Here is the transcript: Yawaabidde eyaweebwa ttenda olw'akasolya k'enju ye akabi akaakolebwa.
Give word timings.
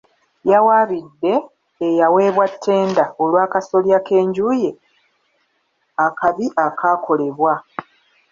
Yawaabidde 0.49 1.33
eyaweebwa 1.87 2.45
ttenda 2.53 3.05
olw'akasolya 3.23 3.97
k'enju 4.07 4.47
ye 4.61 4.71
akabi 6.05 6.45
akaakolebwa. 6.65 7.53